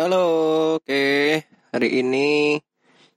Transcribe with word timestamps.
Halo, 0.00 0.80
oke. 0.80 1.44
Hari 1.76 2.00
ini 2.00 2.56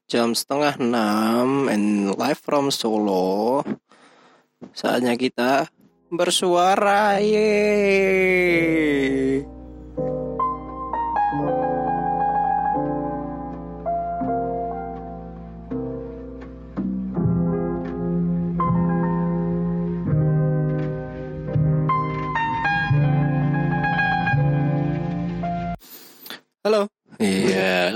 jam 0.04 0.36
setengah 0.36 0.84
enam 0.84 1.72
and 1.72 2.12
live 2.20 2.36
from 2.36 2.76
Solo. 2.76 3.64
Saatnya 4.76 5.16
kita 5.16 5.72
bersuara, 6.12 7.24
ye. 7.24 7.48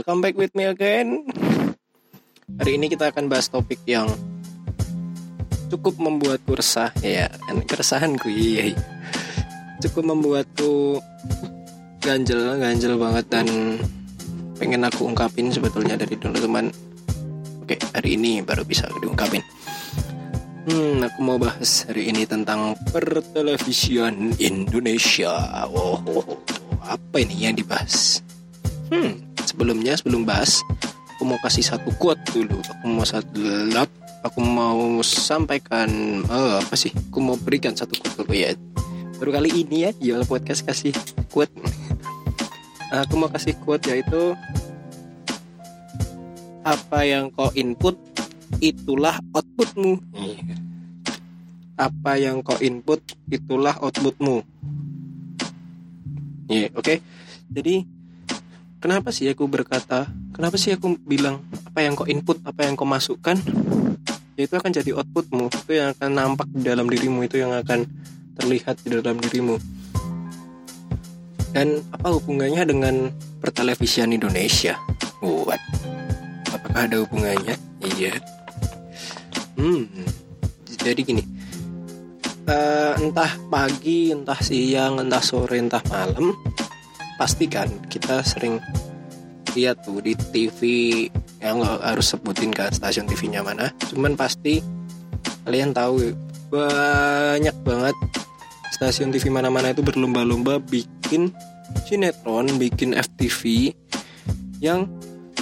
Welcome 0.08 0.24
back 0.24 0.40
with 0.40 0.56
me 0.56 0.64
again. 0.64 1.28
Hari 2.64 2.80
ini 2.80 2.88
kita 2.88 3.12
akan 3.12 3.28
bahas 3.28 3.52
topik 3.52 3.84
yang 3.84 4.08
cukup 5.68 6.00
membuatku 6.00 6.56
resah, 6.56 6.96
ya, 7.04 7.28
kan 7.28 7.60
keresahanku, 7.68 8.32
iya, 8.32 8.72
iya. 8.72 8.80
Cukup 9.84 10.16
membuatku 10.16 11.04
ganjel, 12.00 12.56
ganjel 12.56 12.96
banget 12.96 13.28
dan 13.28 13.48
pengen 14.56 14.88
aku 14.88 15.12
ungkapin 15.12 15.52
sebetulnya 15.52 16.00
dari 16.00 16.16
dulu 16.16 16.40
teman. 16.40 16.72
Oke, 17.68 17.76
hari 17.92 18.16
ini 18.16 18.40
baru 18.40 18.64
bisa 18.64 18.88
diungkapin. 19.04 19.44
Hmm, 20.72 21.04
aku 21.04 21.20
mau 21.20 21.36
bahas 21.36 21.84
hari 21.84 22.16
ini 22.16 22.24
tentang 22.24 22.80
pertelevisian 22.96 24.40
Indonesia. 24.40 25.68
Wow, 25.68 26.40
apa 26.80 27.16
ini 27.20 27.44
yang 27.44 27.60
dibahas? 27.60 28.24
Hmm, 28.88 29.27
sebelumnya 29.58 29.98
sebelum 29.98 30.22
bahas, 30.22 30.62
aku 31.18 31.26
mau 31.26 31.42
kasih 31.42 31.66
satu 31.66 31.90
quote 31.98 32.22
dulu. 32.30 32.62
Aku 32.62 32.86
mau 32.94 33.02
satu 33.02 33.42
lap, 33.74 33.90
aku 34.22 34.38
mau 34.46 35.02
sampaikan 35.02 36.22
eh, 36.22 36.62
apa 36.62 36.78
sih? 36.78 36.94
Aku 37.10 37.18
mau 37.18 37.34
berikan 37.34 37.74
satu 37.74 37.98
quote 37.98 38.22
dulu 38.22 38.38
ya. 38.38 38.54
Baru 39.18 39.34
kali 39.34 39.50
ini 39.50 39.90
ya, 39.90 39.92
jual 39.98 40.30
podcast 40.30 40.62
kasih 40.62 40.94
quote. 41.34 41.50
aku 43.02 43.18
mau 43.18 43.34
kasih 43.34 43.58
quote 43.66 43.90
yaitu 43.90 44.38
apa 46.62 47.02
yang 47.02 47.34
kau 47.34 47.50
input 47.58 47.98
itulah 48.62 49.18
outputmu. 49.34 49.98
Apa 51.82 52.22
yang 52.22 52.46
kau 52.46 52.62
input 52.62 53.02
itulah 53.34 53.74
outputmu. 53.82 54.46
Iya, 56.46 56.70
oke. 56.78 56.86
Okay? 56.86 56.98
Jadi 57.50 57.97
kenapa 58.78 59.10
sih 59.14 59.30
aku 59.30 59.46
berkata 59.50 60.10
kenapa 60.34 60.56
sih 60.56 60.74
aku 60.74 60.98
bilang 61.06 61.44
apa 61.68 61.86
yang 61.86 61.94
kau 61.98 62.08
input 62.08 62.42
apa 62.46 62.66
yang 62.66 62.74
kau 62.78 62.88
masukkan? 62.88 63.38
Ya 64.38 64.46
itu 64.46 64.54
akan 64.54 64.70
jadi 64.70 64.94
outputmu. 64.94 65.50
Itu 65.50 65.74
yang 65.74 65.98
akan 65.98 66.12
nampak 66.14 66.48
di 66.54 66.62
dalam 66.62 66.86
dirimu 66.86 67.26
itu 67.26 67.42
yang 67.42 67.58
akan 67.58 67.90
terlihat 68.38 68.78
di 68.86 68.94
dalam 68.94 69.18
dirimu. 69.18 69.58
Dan 71.52 71.82
apa 71.90 72.14
hubungannya 72.14 72.62
dengan 72.70 72.96
pertelevisian 73.42 74.14
Indonesia? 74.14 74.78
Buat 75.26 75.58
apakah 76.54 76.86
ada 76.86 77.02
hubungannya? 77.02 77.58
Iya. 77.82 78.14
Hmm. 79.58 79.90
Jadi 80.78 81.02
gini 81.02 81.24
uh, 82.48 82.94
entah 82.98 83.32
pagi 83.52 84.10
entah 84.16 84.40
siang 84.40 85.04
entah 85.04 85.22
sore 85.22 85.60
entah 85.60 85.84
malam 85.92 86.34
pastikan 87.18 87.68
kita 87.90 88.22
sering 88.22 88.62
lihat 89.58 89.82
tuh 89.82 89.98
di 90.06 90.14
TV 90.14 90.62
yang 91.42 91.66
harus 91.66 92.14
sebutin 92.14 92.54
kan 92.54 92.70
stasiun 92.70 93.10
TV-nya 93.10 93.42
mana. 93.42 93.74
Cuman 93.90 94.14
pasti 94.14 94.62
kalian 95.44 95.74
tahu 95.74 96.14
banyak 96.54 97.58
banget 97.66 97.96
stasiun 98.78 99.10
TV 99.10 99.34
mana-mana 99.34 99.74
itu 99.74 99.82
berlomba-lomba 99.82 100.62
bikin 100.62 101.34
sinetron 101.90 102.48
bikin 102.62 102.94
FTV 102.94 103.74
yang 104.62 104.86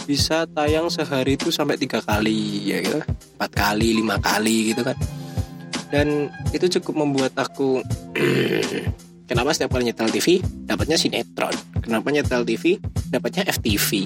bisa 0.06 0.46
tayang 0.46 0.88
sehari 0.88 1.36
itu 1.36 1.50
sampai 1.50 1.76
tiga 1.76 2.00
kali 2.00 2.72
ya 2.72 2.78
gitu. 2.80 3.02
Empat 3.36 3.52
kali 3.52 4.00
lima 4.00 4.16
kali 4.22 4.72
gitu 4.72 4.82
kan. 4.86 4.96
Dan 5.92 6.32
itu 6.56 6.66
cukup 6.80 7.04
membuat 7.04 7.34
aku 7.36 7.84
Kenapa 9.26 9.58
setiap 9.58 9.74
kali 9.74 9.90
nyetel 9.90 10.14
TV 10.14 10.38
dapatnya 10.70 11.02
sinetron? 11.02 11.54
Kenapa 11.82 12.14
nyetel 12.14 12.46
TV 12.46 12.78
dapatnya 13.10 13.50
FTV? 13.50 14.06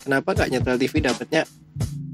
Kenapa 0.00 0.32
gak 0.32 0.48
nyetel 0.48 0.80
TV 0.80 1.04
dapatnya 1.04 1.44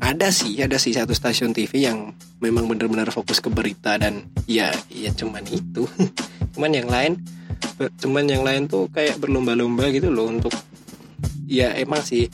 ada 0.03 0.29
sih 0.35 0.59
ada 0.59 0.75
sih 0.75 0.91
satu 0.91 1.15
stasiun 1.15 1.55
TV 1.55 1.87
yang 1.87 2.11
memang 2.43 2.67
benar-benar 2.67 3.15
fokus 3.15 3.39
ke 3.39 3.49
berita 3.49 3.95
dan 3.97 4.27
ya 4.51 4.75
ya 4.91 5.15
cuman 5.15 5.47
itu 5.47 5.87
cuman 6.59 6.71
yang 6.75 6.91
lain 6.91 7.23
cuman 8.03 8.27
yang 8.27 8.43
lain 8.43 8.67
tuh 8.67 8.91
kayak 8.91 9.17
berlomba-lomba 9.23 9.89
gitu 9.95 10.11
loh 10.11 10.29
untuk 10.29 10.53
ya 11.47 11.73
emang 11.79 12.03
sih 12.03 12.27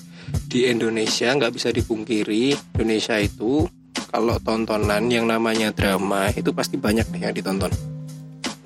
di 0.48 0.66
Indonesia 0.66 1.30
nggak 1.30 1.52
bisa 1.54 1.70
dipungkiri 1.70 2.56
Indonesia 2.74 3.20
itu 3.20 3.68
kalau 4.10 4.40
tontonan 4.42 5.06
yang 5.06 5.28
namanya 5.30 5.70
drama 5.70 6.32
itu 6.34 6.50
pasti 6.50 6.74
banyak 6.74 7.06
nih 7.12 7.30
yang 7.30 7.34
ditonton 7.36 7.70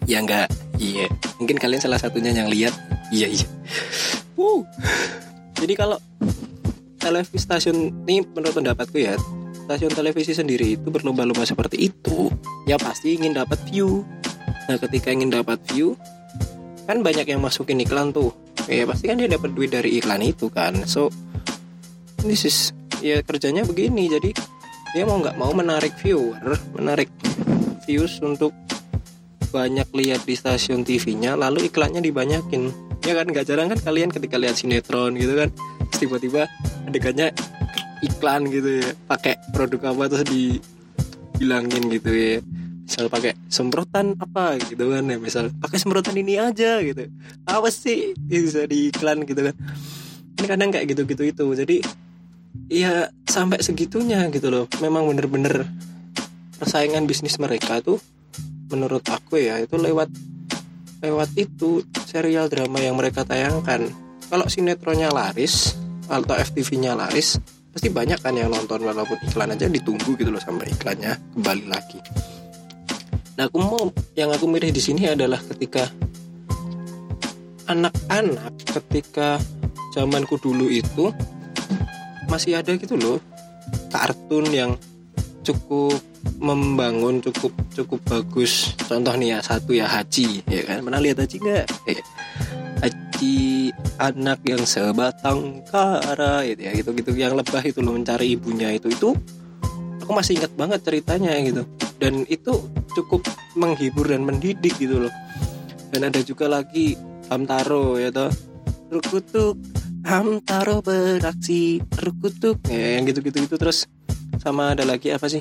ya 0.04 0.22
enggak. 0.22 0.48
Iya. 0.78 1.08
Mungkin 1.40 1.56
kalian 1.58 1.82
salah 1.82 2.00
satunya 2.00 2.34
yang 2.34 2.50
lihat. 2.50 2.74
Iya 3.14 3.28
iya. 3.30 3.46
Wow 4.34 4.66
jadi 5.64 5.80
kalau 5.80 5.96
televisi 7.00 7.40
stasiun 7.40 8.04
ini 8.04 8.20
menurut 8.20 8.52
pendapatku 8.52 9.00
ya 9.00 9.16
stasiun 9.64 9.96
televisi 9.96 10.36
sendiri 10.36 10.76
itu 10.76 10.92
berlomba-lomba 10.92 11.48
seperti 11.48 11.88
itu 11.88 12.28
ya 12.68 12.76
pasti 12.76 13.16
ingin 13.16 13.32
dapat 13.32 13.56
view. 13.72 14.04
Nah 14.68 14.76
ketika 14.76 15.08
ingin 15.08 15.32
dapat 15.32 15.56
view 15.72 15.96
kan 16.84 17.00
banyak 17.00 17.24
yang 17.24 17.40
masukin 17.40 17.80
iklan 17.80 18.12
tuh. 18.12 18.28
Ya 18.68 18.84
pasti 18.84 19.08
kan 19.08 19.16
dia 19.16 19.28
dapat 19.28 19.56
duit 19.56 19.72
dari 19.72 19.96
iklan 19.96 20.20
itu 20.20 20.52
kan. 20.52 20.84
So 20.84 21.08
this 22.20 22.44
is 22.44 22.76
ya 23.00 23.24
kerjanya 23.24 23.64
begini. 23.64 24.12
Jadi 24.12 24.36
dia 24.92 25.08
mau 25.08 25.16
nggak 25.16 25.40
mau 25.40 25.52
menarik 25.56 25.96
viewer 25.96 26.60
menarik 26.76 27.08
views 27.88 28.20
untuk 28.20 28.52
banyak 29.54 29.86
lihat 29.94 30.26
di 30.26 30.34
stasiun 30.34 30.82
TV-nya 30.82 31.38
lalu 31.38 31.70
iklannya 31.70 32.02
dibanyakin. 32.02 32.74
Ya 33.06 33.14
kan 33.14 33.30
nggak 33.30 33.46
jarang 33.46 33.70
kan 33.70 33.78
kalian 33.78 34.10
ketika 34.10 34.34
lihat 34.34 34.58
sinetron 34.58 35.14
gitu 35.14 35.38
kan 35.38 35.54
tiba-tiba 35.94 36.50
adegannya 36.90 37.30
iklan 38.02 38.50
gitu 38.50 38.82
ya 38.82 38.90
pakai 39.06 39.38
produk 39.54 39.94
apa 39.94 40.10
terus 40.10 40.26
dibilangin 40.26 41.86
gitu 41.86 42.10
ya. 42.10 42.42
Misal 42.84 43.06
pakai 43.06 43.38
semprotan 43.46 44.18
apa 44.18 44.58
gitu 44.58 44.90
kan 44.90 45.06
ya 45.06 45.16
misal 45.22 45.54
pakai 45.62 45.78
semprotan 45.78 46.18
ini 46.18 46.34
aja 46.34 46.82
gitu. 46.82 47.06
Apa 47.46 47.70
sih? 47.70 48.18
Bisa 48.18 48.66
di 48.66 48.90
iklan 48.90 49.22
gitu 49.22 49.38
kan. 49.38 49.54
Ini 50.34 50.46
kadang 50.50 50.74
kayak 50.74 50.90
gitu-gitu 50.90 51.22
itu. 51.30 51.46
Jadi 51.54 51.76
ya 52.66 53.06
sampai 53.30 53.62
segitunya 53.62 54.26
gitu 54.34 54.50
loh. 54.50 54.66
Memang 54.82 55.06
bener-bener 55.06 55.70
persaingan 56.58 57.06
bisnis 57.06 57.38
mereka 57.38 57.78
tuh 57.78 58.02
menurut 58.70 59.04
aku 59.08 59.40
ya 59.40 59.60
itu 59.60 59.76
lewat 59.76 60.08
lewat 61.04 61.30
itu 61.36 61.84
serial 62.08 62.48
drama 62.48 62.80
yang 62.80 62.96
mereka 62.96 63.28
tayangkan. 63.28 63.92
Kalau 64.28 64.48
sinetronnya 64.48 65.12
laris 65.12 65.76
atau 66.08 66.36
FTV-nya 66.36 66.96
laris 66.96 67.36
pasti 67.74 67.90
banyak 67.90 68.22
kan 68.22 68.32
yang 68.38 68.54
nonton 68.54 68.86
walaupun 68.86 69.18
iklan 69.26 69.52
aja 69.52 69.66
ditunggu 69.68 70.14
gitu 70.16 70.30
loh 70.30 70.40
sampai 70.40 70.70
iklannya 70.72 71.12
kembali 71.36 71.64
lagi. 71.68 71.98
Nah 73.34 73.50
aku 73.50 73.58
mau 73.58 73.90
yang 74.14 74.30
aku 74.30 74.46
mirip 74.46 74.70
di 74.70 74.80
sini 74.80 75.10
adalah 75.10 75.42
ketika 75.42 75.90
anak-anak 77.66 78.52
ketika 78.80 79.42
zamanku 79.92 80.38
dulu 80.38 80.70
itu 80.70 81.10
masih 82.30 82.60
ada 82.60 82.72
gitu 82.78 82.94
loh 82.96 83.18
kartun 83.90 84.46
yang 84.50 84.78
cukup 85.44 85.98
membangun 86.44 87.24
cukup 87.24 87.52
cukup 87.72 88.00
bagus. 88.04 88.76
Contoh 88.84 89.14
nih 89.16 89.36
ya 89.36 89.38
satu 89.40 89.72
ya 89.72 89.88
Haji 89.88 90.44
ya 90.44 90.62
kan? 90.68 90.84
Pernah 90.84 91.00
lihat 91.00 91.18
Haji 91.24 91.36
nggak? 91.40 91.64
Eh, 91.88 92.00
Haji 92.84 93.36
anak 93.96 94.44
yang 94.44 94.62
sebatang 94.68 95.64
kara 95.68 96.44
gitu 96.44 96.60
ya 96.60 96.72
gitu 96.76 96.90
gitu 96.92 97.10
yang 97.16 97.32
lebah 97.38 97.64
itu 97.64 97.80
loh 97.80 97.96
mencari 97.96 98.36
ibunya 98.36 98.74
itu. 98.76 98.92
Itu 98.92 99.16
aku 100.04 100.12
masih 100.12 100.36
ingat 100.36 100.52
banget 100.52 100.80
ceritanya 100.84 101.32
gitu. 101.40 101.64
Dan 101.96 102.28
itu 102.28 102.68
cukup 102.92 103.24
menghibur 103.56 104.10
dan 104.10 104.26
mendidik 104.26 104.76
gitu 104.76 105.08
loh. 105.08 105.12
Dan 105.94 106.10
ada 106.10 106.20
juga 106.20 106.50
lagi 106.50 106.98
Hamtaro 107.32 107.96
ya 107.96 108.12
toh. 108.12 108.28
Rukutuk 108.92 109.56
Hamtaro 110.04 110.84
beraksi 110.84 111.80
Rukutuk. 111.96 112.60
Ya 112.68 113.00
yang 113.00 113.08
gitu-gitu 113.08 113.48
itu 113.48 113.56
terus. 113.56 113.88
Sama 114.42 114.76
ada 114.76 114.84
lagi 114.84 115.08
apa 115.08 115.24
sih 115.30 115.40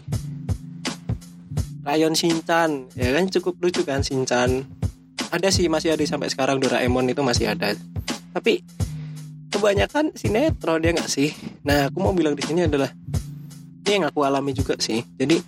Rayon 1.83 2.15
Shinchan 2.15 2.87
ya 2.95 3.11
kan 3.11 3.27
cukup 3.27 3.59
lucu 3.59 3.83
kan 3.83 3.99
Shinchan 3.99 4.63
ada 5.33 5.49
sih 5.49 5.65
masih 5.65 5.97
ada 5.97 6.05
sampai 6.05 6.29
sekarang 6.29 6.61
Doraemon 6.61 7.09
itu 7.09 7.25
masih 7.25 7.57
ada. 7.57 7.73
Tapi 8.37 8.61
kebanyakan 9.49 10.13
sinetron 10.13 10.85
ya 10.85 10.93
nggak 10.93 11.09
sih? 11.09 11.33
Nah 11.65 11.89
aku 11.89 11.97
mau 12.05 12.13
bilang 12.13 12.37
di 12.37 12.45
sini 12.45 12.69
adalah 12.69 12.93
ini 13.81 13.89
yang 13.89 14.05
aku 14.05 14.21
alami 14.21 14.53
juga 14.53 14.77
sih. 14.77 15.01
Jadi 15.17 15.41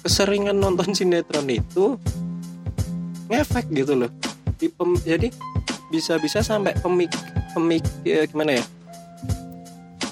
keseringan 0.00 0.56
nonton 0.56 0.92
sinetron 0.98 1.44
itu 1.52 2.00
ngefek 3.28 3.68
gitu 3.68 4.00
loh. 4.00 4.10
Di 4.56 4.72
pem, 4.72 4.96
jadi 5.04 5.28
bisa-bisa 5.92 6.40
sampai 6.40 6.72
pemik 6.80 7.12
pemik 7.52 7.84
ya, 8.08 8.24
gimana 8.24 8.56
ya? 8.56 8.64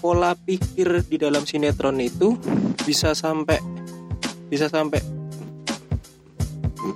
Pola 0.01 0.37
pikir 0.37 1.09
di 1.09 1.17
dalam 1.17 1.49
sinetron 1.49 1.97
itu 2.05 2.37
bisa 2.85 3.17
sampai 3.17 3.80
bisa 4.51 4.67
sampai 4.67 4.99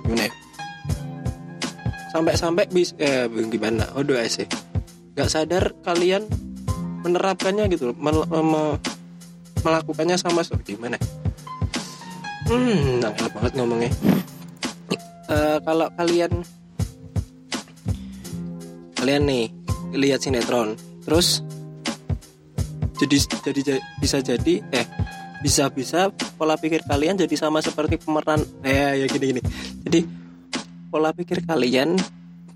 gimana 0.05 0.27
sampai-sampai 2.11 2.65
bis 2.71 2.95
eh 2.95 3.27
gimana? 3.51 3.91
Oh 3.95 4.03
doa 4.03 4.23
sih 4.27 4.47
nggak 5.15 5.31
sadar 5.31 5.71
kalian 5.83 6.27
menerapkannya 7.03 7.71
gitu 7.71 7.95
mel, 7.95 8.27
mel, 8.27 8.79
melakukannya 9.63 10.19
sama 10.19 10.43
gimana? 10.67 10.99
Hmm 12.45 13.01
nangkal 13.01 13.27
banget 13.31 13.51
ngomongnya. 13.57 13.91
Uh, 15.25 15.57
kalau 15.65 15.89
kalian 15.97 16.45
kalian 18.99 19.23
nih 19.25 19.45
lihat 19.95 20.21
sinetron 20.21 20.77
terus 21.03 21.41
jadi 22.95 23.17
jadi 23.43 23.61
bisa 23.99 24.21
jadi 24.21 24.61
eh 24.71 24.85
bisa 25.45 25.69
bisa 25.69 26.09
pola 26.41 26.57
pikir 26.57 26.81
kalian 26.81 27.13
jadi 27.21 27.35
sama 27.37 27.61
seperti 27.61 28.01
pemeran 28.01 28.41
eh 28.65 28.97
ya 28.97 29.05
gini 29.05 29.25
gini 29.37 29.41
jadi 29.85 29.99
pola 30.89 31.13
pikir 31.13 31.45
kalian 31.45 32.01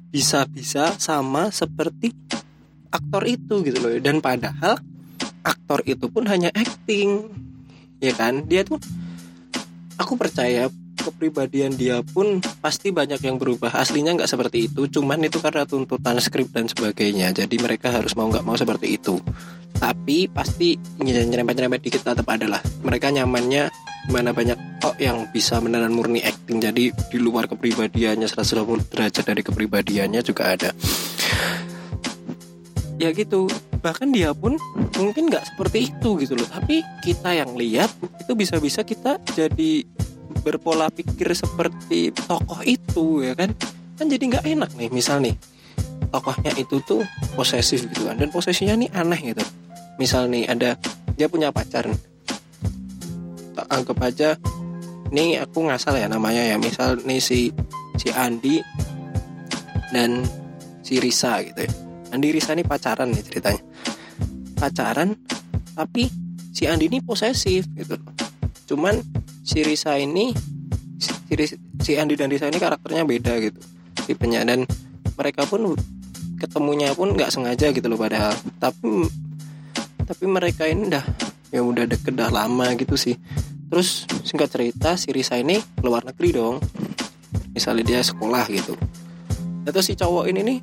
bisa-bisa 0.10 0.98
sama 0.98 1.54
seperti 1.54 2.10
aktor 2.90 3.24
itu 3.30 3.62
gitu 3.62 3.78
loh. 3.78 3.94
Dan 4.02 4.22
padahal 4.22 4.82
aktor 5.46 5.86
itu 5.86 6.10
pun 6.10 6.26
hanya 6.26 6.50
acting 6.54 7.30
ya 8.02 8.14
kan? 8.18 8.46
Dia 8.50 8.66
tuh 8.66 8.82
aku 10.02 10.18
percaya 10.18 10.68
kepribadian 11.02 11.74
dia 11.74 12.04
pun 12.04 12.44
pasti 12.60 12.92
banyak 12.92 13.24
yang 13.24 13.40
berubah. 13.40 13.72
Aslinya 13.74 14.16
nggak 14.20 14.30
seperti 14.30 14.68
itu 14.68 14.88
cuman 14.88 15.24
itu 15.26 15.40
karena 15.40 15.64
tuntutan 15.64 16.20
skrip 16.20 16.52
dan 16.52 16.68
sebagainya. 16.68 17.32
Jadi 17.32 17.56
mereka 17.60 17.92
harus 17.92 18.14
mau 18.14 18.28
nggak 18.28 18.46
mau 18.46 18.56
seperti 18.60 19.00
itu. 19.00 19.18
Tapi 19.80 20.28
pasti 20.28 20.76
nyerempet-nyerempet 21.00 21.82
dikit 21.82 22.02
tetap 22.04 22.28
ada 22.28 22.48
lah. 22.50 22.62
Mereka 22.84 23.16
nyamannya 23.16 23.72
mana 24.10 24.34
banyak 24.34 24.82
kok 24.82 24.98
yang 24.98 25.30
bisa 25.32 25.62
beneran 25.62 25.94
murni 25.94 26.20
acting. 26.26 26.60
Jadi 26.60 26.92
di 26.92 27.18
luar 27.22 27.48
kepribadiannya 27.48 28.28
180 28.28 28.92
derajat 28.92 29.24
dari 29.24 29.42
kepribadiannya 29.46 30.22
juga 30.26 30.52
ada. 30.52 30.72
Ya 33.00 33.16
gitu. 33.16 33.48
Bahkan 33.80 34.12
dia 34.12 34.36
pun 34.36 34.60
mungkin 35.00 35.32
nggak 35.32 35.56
seperti 35.56 35.88
itu 35.88 36.20
gitu 36.20 36.36
loh. 36.36 36.50
Tapi 36.52 36.84
kita 37.00 37.32
yang 37.32 37.56
lihat 37.56 37.88
itu 38.20 38.36
bisa-bisa 38.36 38.84
kita 38.84 39.24
jadi 39.32 39.88
berpola 40.50 40.90
pikir 40.90 41.30
seperti 41.38 42.10
tokoh 42.10 42.66
itu 42.66 43.22
ya 43.22 43.38
kan? 43.38 43.54
Kan 44.02 44.10
jadi 44.10 44.24
nggak 44.26 44.46
enak 44.58 44.70
nih 44.74 44.90
misal 44.90 45.22
nih 45.22 45.38
tokohnya 46.10 46.50
itu 46.58 46.82
tuh 46.82 47.06
posesif 47.38 47.86
gitu 47.94 48.10
kan. 48.10 48.18
Dan 48.18 48.34
posesinya 48.34 48.74
nih 48.74 48.90
aneh 48.98 49.22
gitu. 49.34 49.46
Misal 50.02 50.26
nih 50.34 50.50
ada 50.50 50.74
dia 51.14 51.30
punya 51.30 51.54
pacar 51.54 51.86
anggap 53.70 54.00
aja 54.02 54.40
ini 55.12 55.36
aku 55.36 55.70
ngasal 55.70 56.00
ya 56.00 56.08
namanya 56.10 56.42
ya. 56.42 56.58
Misal 56.58 57.02
nih 57.06 57.22
si 57.22 57.54
si 58.00 58.10
Andi 58.10 58.64
dan 59.94 60.26
si 60.82 60.98
Risa 60.98 61.44
gitu 61.46 61.66
ya. 61.66 61.72
Andi 62.10 62.34
Risa 62.34 62.58
ini 62.58 62.66
pacaran 62.66 63.14
nih 63.14 63.24
ceritanya. 63.26 63.62
Pacaran 64.58 65.14
tapi 65.78 66.10
si 66.56 66.66
Andi 66.66 66.90
ini 66.90 67.00
posesif 67.04 67.70
gitu. 67.76 68.00
Cuman 68.70 69.02
si 69.50 69.66
Risa 69.66 69.98
ini 69.98 70.30
si, 71.02 71.10
si 71.82 71.92
Andi 71.98 72.14
dan 72.14 72.30
Risa 72.30 72.46
ini 72.46 72.62
karakternya 72.62 73.02
beda 73.02 73.34
gitu 73.42 73.58
tipenya. 74.06 74.46
Dan 74.46 74.70
mereka 75.18 75.50
pun 75.50 75.74
ketemunya 76.38 76.94
pun 76.94 77.18
nggak 77.18 77.34
sengaja 77.34 77.74
gitu 77.74 77.90
loh 77.90 77.98
padahal. 77.98 78.38
Tapi 78.62 79.10
tapi 80.06 80.26
mereka 80.26 80.70
ini 80.70 80.90
udah 80.90 81.06
ya 81.50 81.66
udah 81.66 81.90
deket 81.90 82.14
dah 82.14 82.30
lama 82.30 82.78
gitu 82.78 82.94
sih. 82.94 83.18
Terus 83.70 84.06
singkat 84.22 84.54
cerita 84.54 84.94
si 84.98 85.10
Risa 85.10 85.38
ini 85.42 85.58
keluar 85.78 86.06
negeri 86.06 86.30
dong. 86.38 86.62
Misalnya 87.54 87.98
dia 87.98 88.02
sekolah 88.06 88.46
gitu. 88.54 88.78
Atau 89.66 89.82
si 89.82 89.94
cowok 89.98 90.30
ini 90.30 90.42
nih 90.46 90.60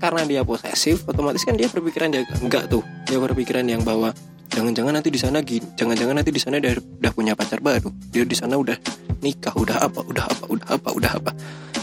karena 0.00 0.24
dia 0.24 0.40
posesif 0.40 1.04
otomatis 1.04 1.44
kan 1.44 1.60
dia 1.60 1.68
berpikiran 1.68 2.08
dia 2.12 2.24
enggak 2.40 2.68
tuh. 2.68 2.80
Dia 3.04 3.20
berpikiran 3.20 3.68
yang 3.68 3.84
bahwa 3.84 4.16
jangan-jangan 4.50 4.92
nanti 4.98 5.10
di 5.14 5.20
sana 5.22 5.38
gini 5.40 5.66
jangan-jangan 5.78 6.14
nanti 6.18 6.30
di 6.34 6.40
sana 6.42 6.58
dia 6.58 6.74
udah 6.76 7.12
punya 7.14 7.32
pacar 7.38 7.62
baru. 7.62 7.88
Dia 8.10 8.26
di 8.26 8.34
sana 8.34 8.58
udah 8.58 8.74
nikah 9.22 9.54
udah 9.54 9.86
apa 9.86 10.00
udah 10.02 10.24
apa 10.26 10.44
udah 10.50 10.68
apa 10.74 10.88
udah 10.90 11.12
apa. 11.22 11.30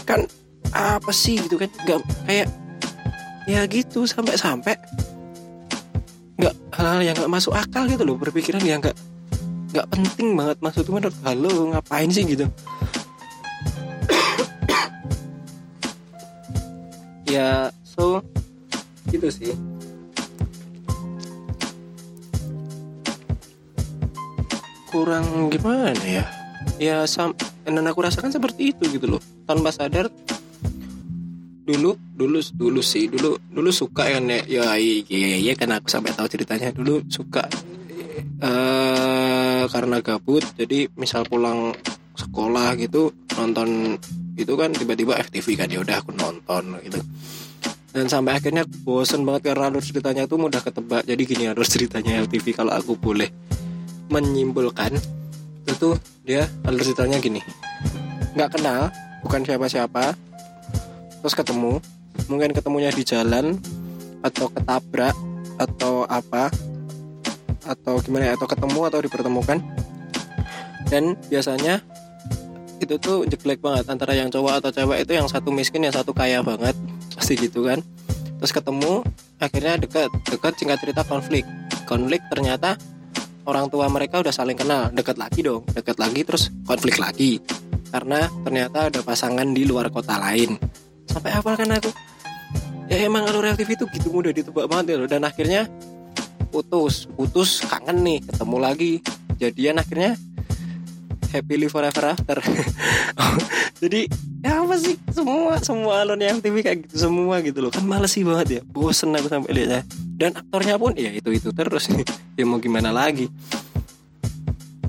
Kan 0.04 0.28
apa 0.76 1.10
sih 1.10 1.40
gitu 1.40 1.56
kan? 1.56 1.72
Nggak 1.88 1.98
kayak 2.28 2.48
ya 3.48 3.64
gitu 3.64 4.04
sampai-sampai 4.04 4.76
nggak 6.38 6.54
hal-hal 6.76 7.00
yang 7.02 7.16
nggak 7.16 7.32
masuk 7.32 7.56
akal 7.56 7.88
gitu 7.88 8.04
loh 8.04 8.20
berpikiran 8.20 8.60
yang 8.62 8.84
nggak 8.84 8.96
nggak 9.72 9.88
penting 9.88 10.36
banget. 10.36 10.56
Maksudnya 10.60 10.92
menurut 10.92 11.16
halo 11.24 11.52
ngapain 11.72 12.12
sih? 12.12 12.24
gitu. 12.28 12.44
Ya 17.28 17.68
so 17.84 18.24
gitu 19.12 19.28
sih 19.28 19.52
kurang 24.88 25.52
gimana 25.52 25.92
ya? 26.02 26.24
Ya 26.80 27.04
sam 27.04 27.36
dan 27.62 27.84
aku 27.84 28.02
rasakan 28.02 28.32
seperti 28.32 28.72
itu 28.72 28.88
gitu 28.88 29.06
loh. 29.16 29.22
Tanpa 29.44 29.70
sadar 29.70 30.08
dulu 31.68 32.00
dulu 32.16 32.40
dulu 32.56 32.80
sih 32.80 33.12
dulu 33.12 33.36
dulu 33.52 33.68
suka 33.68 34.08
kan 34.08 34.24
ya 34.24 34.40
ya 34.48 34.64
iya, 34.80 35.36
iya, 35.36 35.52
kan 35.52 35.68
aku 35.76 35.92
sampai 35.92 36.16
tahu 36.16 36.26
ceritanya. 36.26 36.72
Dulu 36.72 37.04
suka 37.12 37.44
uh, 38.40 39.62
karena 39.68 40.00
gabut 40.00 40.42
jadi 40.56 40.88
misal 40.96 41.28
pulang 41.28 41.76
sekolah 42.18 42.74
gitu 42.80 43.14
nonton 43.38 43.94
itu 44.34 44.52
kan 44.58 44.74
tiba-tiba 44.74 45.18
FTV 45.22 45.46
kan 45.54 45.68
ya 45.70 45.84
udah 45.84 46.00
aku 46.00 46.10
nonton 46.16 46.80
gitu. 46.82 46.98
Dan 47.88 48.06
sampai 48.06 48.36
akhirnya 48.36 48.62
bosen 48.84 49.24
banget 49.24 49.50
karena 49.52 49.72
alur 49.72 49.82
ceritanya 49.82 50.28
tuh 50.28 50.38
mudah 50.38 50.60
ketebak. 50.62 51.02
Jadi 51.08 51.22
gini 51.24 51.44
alur 51.50 51.66
ceritanya 51.66 52.22
FTV 52.24 52.54
kalau 52.54 52.72
aku 52.76 52.94
boleh 52.94 53.26
menyimpulkan 54.08 54.96
itu 55.68 55.96
dia 56.24 56.48
alur 56.64 56.80
ceritanya 56.80 57.20
gini. 57.20 57.40
Nggak 58.36 58.58
kenal 58.58 58.92
bukan 59.24 59.44
siapa-siapa 59.44 60.16
terus 61.18 61.34
ketemu 61.34 61.82
mungkin 62.30 62.54
ketemunya 62.54 62.90
di 62.94 63.02
jalan 63.02 63.58
atau 64.22 64.50
ketabrak 64.50 65.16
atau 65.58 66.06
apa 66.06 66.50
atau 67.68 68.00
gimana 68.00 68.32
ya 68.32 68.34
atau 68.38 68.48
ketemu 68.48 68.80
atau 68.88 68.98
dipertemukan. 69.04 69.58
Dan 70.88 71.20
biasanya 71.28 71.84
itu 72.78 72.94
tuh 72.96 73.26
jelek 73.26 73.60
banget 73.60 73.84
antara 73.90 74.14
yang 74.14 74.32
cowok 74.32 74.62
atau 74.62 74.70
cewek 74.72 75.04
itu 75.04 75.12
yang 75.18 75.28
satu 75.28 75.52
miskin 75.52 75.84
yang 75.84 75.92
satu 75.92 76.14
kaya 76.16 76.40
banget 76.40 76.72
pasti 77.12 77.36
gitu 77.36 77.66
kan. 77.66 77.82
Terus 78.38 78.52
ketemu 78.54 79.02
akhirnya 79.42 79.74
dekat 79.76 80.08
dekat 80.30 80.54
singkat 80.56 80.78
cerita 80.80 81.02
konflik. 81.04 81.44
Konflik 81.84 82.22
ternyata 82.30 82.78
orang 83.48 83.72
tua 83.72 83.88
mereka 83.88 84.20
udah 84.20 84.30
saling 84.30 84.54
kenal 84.54 84.92
dekat 84.92 85.16
lagi 85.16 85.40
dong 85.40 85.64
dekat 85.72 85.96
lagi 85.96 86.20
terus 86.22 86.52
konflik 86.68 87.00
lagi. 87.00 87.40
Karena 87.88 88.28
ternyata 88.44 88.92
ada 88.92 89.00
pasangan 89.00 89.48
di 89.56 89.64
luar 89.64 89.88
kota 89.88 90.20
lain. 90.20 90.60
Sampai 91.08 91.32
apa 91.32 91.56
kan 91.56 91.72
aku? 91.72 91.88
Ya 92.92 93.08
emang 93.08 93.24
alur 93.24 93.48
reaktif 93.48 93.72
itu 93.72 93.88
gitu 93.88 94.12
mudah 94.12 94.36
ditebak 94.36 94.68
banget 94.68 94.92
ya 94.92 94.96
loh. 95.00 95.08
Dan 95.08 95.24
akhirnya 95.24 95.64
putus 96.52 97.08
putus 97.16 97.64
kangen 97.64 98.04
nih 98.04 98.20
ketemu 98.28 98.56
lagi. 98.60 98.92
Jadian 99.40 99.80
akhirnya 99.80 100.20
happily 101.32 101.72
forever 101.72 102.12
after. 102.12 102.44
Jadi 103.80 104.04
ya 104.44 104.60
apa 104.60 104.76
sih? 104.76 105.00
Semua 105.08 105.56
semua 105.64 106.04
alur 106.04 106.20
yang 106.20 106.44
TV 106.44 106.60
kayak 106.60 106.84
gitu 106.84 107.08
semua 107.08 107.40
gitu 107.40 107.64
loh. 107.64 107.72
Kan 107.72 107.88
males 107.88 108.12
sih 108.12 108.20
banget 108.20 108.60
ya. 108.60 108.62
Bosen 108.68 109.16
aku 109.16 109.32
sampai 109.32 109.56
lihat 109.56 109.70
ya 109.72 109.82
dan 110.18 110.34
aktornya 110.34 110.74
pun 110.74 110.98
ya 110.98 111.14
itu 111.14 111.30
itu 111.30 111.54
terus. 111.54 111.86
Ya 112.38 112.46
mau 112.46 112.62
gimana 112.62 112.94
lagi? 112.94 113.26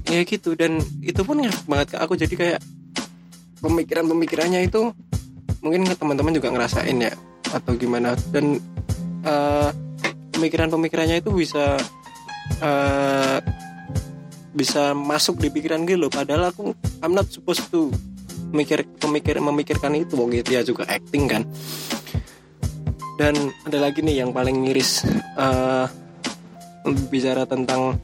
Ya 0.06 0.22
gitu 0.22 0.54
dan 0.54 0.78
itu 1.02 1.26
pun 1.26 1.42
ngefek 1.42 1.66
banget 1.66 1.88
ke 1.94 1.98
aku 1.98 2.14
jadi 2.14 2.36
kayak 2.38 2.62
pemikiran 3.58 4.06
pemikirannya 4.06 4.70
itu 4.70 4.94
mungkin 5.66 5.90
teman-teman 5.90 6.38
juga 6.38 6.54
ngerasain 6.54 6.94
ya 6.94 7.10
atau 7.50 7.74
gimana. 7.74 8.14
Dan 8.30 8.62
uh, 9.26 9.74
pemikiran-pemikirannya 10.38 11.26
itu 11.26 11.34
bisa 11.34 11.82
uh, 12.62 13.38
bisa 14.54 14.94
masuk 14.94 15.42
di 15.42 15.50
pikiran 15.50 15.90
gitu 15.90 16.06
loh. 16.06 16.14
Padahal 16.14 16.54
aku 16.54 16.78
I'm 17.02 17.18
not 17.18 17.34
supposed 17.34 17.66
to 17.74 17.90
mikir 18.54 18.86
pemikir 19.02 19.42
memikirkan 19.42 19.98
itu. 19.98 20.14
Wong 20.22 20.38
ya 20.38 20.62
juga 20.62 20.86
acting 20.86 21.26
kan 21.26 21.50
dan 23.20 23.36
ada 23.68 23.84
lagi 23.84 24.00
nih 24.00 24.24
yang 24.24 24.32
paling 24.32 24.56
miris 24.64 25.04
uh, 25.36 25.92
bicara 27.12 27.44
tentang 27.44 28.00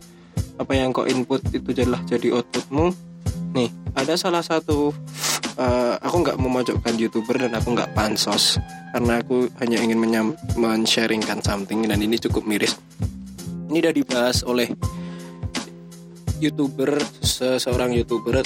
apa 0.60 0.76
yang 0.76 0.92
kau 0.92 1.08
input 1.08 1.40
itu 1.56 1.72
adalah 1.72 2.04
jadi 2.04 2.36
outputmu. 2.36 2.92
Nih 3.56 3.72
ada 3.96 4.20
salah 4.20 4.44
satu 4.44 4.92
uh, 5.56 5.96
aku 6.04 6.16
nggak 6.20 6.36
memojokkan 6.36 7.00
youtuber 7.00 7.40
dan 7.40 7.56
aku 7.56 7.72
nggak 7.72 7.96
pansos 7.96 8.60
karena 8.92 9.24
aku 9.24 9.48
hanya 9.64 9.80
ingin 9.80 10.04
men-sharingkan 10.60 11.40
something 11.40 11.88
dan 11.88 12.04
ini 12.04 12.20
cukup 12.20 12.44
miris. 12.44 12.76
Ini 13.72 13.88
udah 13.88 13.94
dibahas 13.96 14.44
oleh 14.44 14.68
youtuber 16.44 17.00
seseorang 17.24 17.96
youtuber 17.96 18.44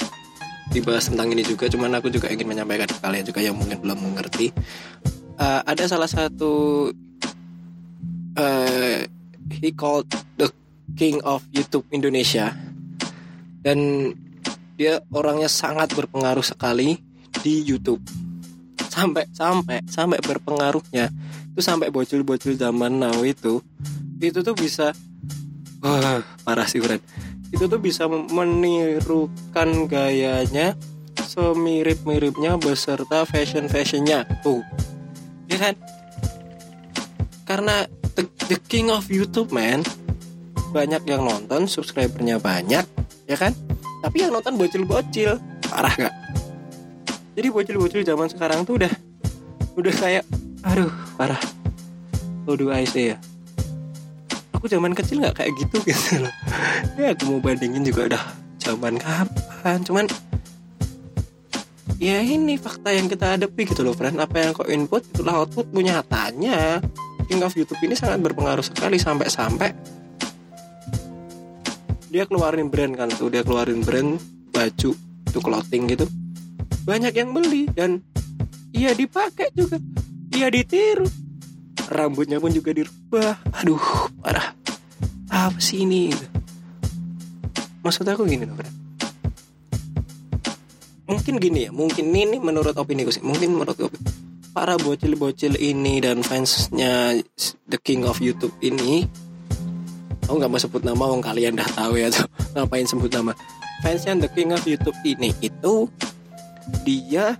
dibahas 0.70 1.10
tentang 1.10 1.34
ini 1.34 1.42
juga 1.42 1.66
cuman 1.66 1.98
aku 1.98 2.14
juga 2.14 2.30
ingin 2.30 2.46
menyampaikan 2.46 2.86
ke 2.86 2.98
kalian 3.02 3.26
juga 3.26 3.42
yang 3.42 3.58
mungkin 3.58 3.82
belum 3.82 3.98
mengerti 3.98 4.54
uh, 5.40 5.60
ada 5.64 5.88
salah 5.88 6.06
satu 6.06 6.52
uh, 8.36 9.00
he 9.48 9.72
called 9.72 10.06
the 10.36 10.52
king 10.94 11.18
of 11.24 11.40
YouTube 11.50 11.88
Indonesia. 11.88 12.52
Dan 13.60 14.12
dia 14.76 15.00
orangnya 15.12 15.48
sangat 15.48 15.92
berpengaruh 15.96 16.44
sekali 16.44 17.00
di 17.40 17.64
YouTube. 17.64 18.00
Sampai 18.88 19.24
sampai 19.32 19.80
sampai 19.88 20.20
berpengaruhnya. 20.20 21.08
Itu 21.50 21.60
sampai 21.64 21.88
bocil-bocil 21.88 22.54
zaman 22.54 23.00
now 23.00 23.24
itu 23.24 23.64
itu 24.20 24.44
tuh 24.44 24.52
bisa 24.52 24.92
wah 25.80 26.20
parah 26.44 26.68
sih 26.68 26.80
Fred. 26.80 27.00
Itu 27.50 27.66
tuh 27.66 27.80
bisa 27.82 28.06
menirukan 28.06 29.68
gayanya 29.90 30.76
semirip-miripnya 31.18 32.60
beserta 32.60 33.24
fashion-fashionnya. 33.26 34.44
Tuh 34.44 34.62
ya 35.50 35.58
kan 35.58 35.74
karena 37.44 37.84
the, 38.14 38.22
the 38.46 38.58
king 38.70 38.88
of 38.88 39.10
YouTube 39.10 39.50
man 39.50 39.82
banyak 40.70 41.02
yang 41.10 41.26
nonton 41.26 41.66
subscribernya 41.66 42.38
banyak 42.38 42.86
ya 43.26 43.36
kan? 43.36 43.50
Tapi 44.00 44.22
yang 44.22 44.32
nonton 44.32 44.54
bocil-bocil. 44.54 45.42
Parah 45.66 45.92
gak 45.98 46.14
jadi 47.40 47.48
bocil-bocil 47.56 48.02
zaman 48.02 48.28
sekarang 48.28 48.66
tuh 48.66 48.76
udah 48.76 48.92
udah 49.78 49.94
kayak 49.96 50.24
aduh 50.66 50.90
parah. 51.14 51.40
Do 52.50 52.74
I 52.74 52.82
say 52.82 53.14
ya? 53.14 53.16
Aku 54.58 54.66
zaman 54.66 54.90
kecil 54.90 55.22
nggak 55.22 55.38
kayak 55.38 55.54
gitu 55.54 55.78
gitu 55.88 56.26
loh. 56.26 56.34
Ya 56.98 57.14
aku 57.14 57.30
mau 57.30 57.38
bandingin 57.38 57.86
juga 57.86 58.10
udah 58.10 58.22
zaman 58.58 58.98
kapan? 58.98 59.78
Cuman 59.86 60.04
ya 62.00 62.24
ini 62.24 62.56
fakta 62.56 62.96
yang 62.96 63.06
kita 63.06 63.36
hadapi 63.36 63.68
gitu 63.68 63.84
loh 63.84 63.92
friend 63.92 64.16
apa 64.16 64.40
yang 64.40 64.50
kau 64.56 64.64
input 64.64 65.04
itulah 65.12 65.44
output 65.44 65.68
punya 65.68 66.00
nyatanya 66.00 66.80
King 67.28 67.44
of 67.44 67.54
YouTube 67.54 67.78
ini 67.84 67.94
sangat 67.94 68.24
berpengaruh 68.24 68.64
sekali 68.64 68.96
sampai-sampai 68.96 70.00
dia 72.10 72.26
keluarin 72.26 72.66
brand 72.66 72.98
kan 72.98 73.06
tuh 73.14 73.30
dia 73.30 73.46
keluarin 73.46 73.86
brand 73.86 74.18
baju 74.50 74.90
itu 75.30 75.38
clothing 75.38 75.86
gitu. 75.94 76.10
Banyak 76.82 77.14
yang 77.14 77.30
beli 77.30 77.70
dan 77.70 78.02
iya 78.74 78.90
dipakai 78.90 79.54
juga. 79.54 79.78
Iya 80.34 80.50
ditiru. 80.50 81.06
Rambutnya 81.86 82.42
pun 82.42 82.50
juga 82.50 82.74
dirubah. 82.74 83.38
Aduh 83.62 84.10
parah. 84.18 84.50
Apa 85.30 85.62
sih 85.62 85.86
ini? 85.86 86.10
Maksud 87.86 88.02
aku 88.10 88.26
gini 88.26 88.42
loh 88.42 88.58
mungkin 91.10 91.42
gini 91.42 91.66
ya 91.66 91.70
mungkin 91.74 92.14
ini 92.14 92.38
menurut 92.38 92.78
opini 92.78 93.02
gue 93.02 93.10
sih 93.10 93.24
mungkin 93.26 93.58
menurut 93.58 93.74
gue 93.74 93.90
para 94.54 94.78
bocil-bocil 94.78 95.58
ini 95.58 95.98
dan 95.98 96.22
fansnya 96.22 97.18
The 97.66 97.78
King 97.82 98.06
of 98.06 98.22
YouTube 98.22 98.54
ini 98.62 99.06
aku 100.30 100.38
nggak 100.38 100.50
mau 100.50 100.62
sebut 100.62 100.82
nama 100.86 101.02
orang 101.10 101.22
kalian 101.26 101.58
dah 101.58 101.66
tahu 101.74 101.98
ya 101.98 102.06
tuh. 102.14 102.22
Ngapain 102.54 102.86
sebut 102.86 103.10
nama? 103.10 103.34
Fansnya 103.82 104.14
The 104.22 104.30
King 104.30 104.54
of 104.54 104.62
YouTube 104.62 104.94
ini 105.02 105.34
itu 105.42 105.90
dia 106.86 107.34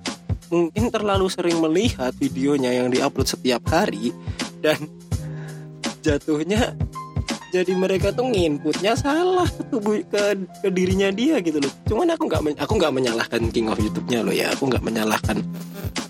mungkin 0.50 0.90
terlalu 0.90 1.30
sering 1.30 1.62
melihat 1.62 2.10
videonya 2.18 2.74
yang 2.74 2.90
diupload 2.90 3.30
setiap 3.30 3.62
hari 3.70 4.10
dan 4.58 4.90
jatuhnya 6.02 6.74
jadi 7.50 7.74
mereka 7.74 8.14
tuh 8.14 8.30
nginputnya 8.30 8.94
salah 8.94 9.50
tubuh 9.74 9.98
ke, 10.06 10.38
ke 10.62 10.68
dirinya 10.70 11.10
dia 11.10 11.42
gitu 11.42 11.58
loh. 11.58 11.72
Cuman 11.90 12.14
aku 12.14 12.30
nggak 12.30 12.62
aku 12.62 12.72
nggak 12.78 12.94
menyalahkan 12.94 13.42
King 13.50 13.66
of 13.66 13.82
YouTube-nya 13.82 14.22
loh 14.22 14.34
ya. 14.34 14.54
Aku 14.54 14.70
nggak 14.70 14.86
menyalahkan 14.86 15.42